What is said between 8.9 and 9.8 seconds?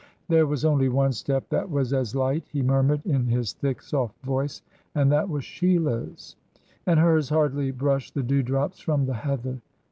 the heather."